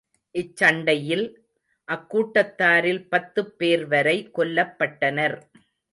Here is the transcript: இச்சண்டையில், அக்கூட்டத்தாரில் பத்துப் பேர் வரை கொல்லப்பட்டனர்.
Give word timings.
இச்சண்டையில், 0.35 1.25
அக்கூட்டத்தாரில் 1.87 3.07
பத்துப் 3.09 3.53
பேர் 3.57 3.87
வரை 3.87 4.29
கொல்லப்பட்டனர். 4.35 5.37